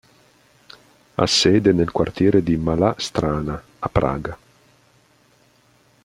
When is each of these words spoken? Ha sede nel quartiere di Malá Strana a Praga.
Ha 1.13 1.27
sede 1.27 1.71
nel 1.73 1.91
quartiere 1.91 2.41
di 2.41 2.57
Malá 2.57 2.95
Strana 2.97 3.61
a 3.77 3.87
Praga. 3.87 4.35